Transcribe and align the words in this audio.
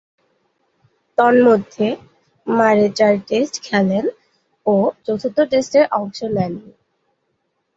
তন্মধ্যে, 1.17 1.87
মারে 2.47 2.87
চার 2.97 3.13
টেস্ট 3.27 3.55
খেলেন 3.63 4.05
ও 4.65 4.75
চতুর্থ 5.05 5.37
টেস্টে 5.51 5.81
অংশ 5.99 6.19
নেননি। 6.35 6.71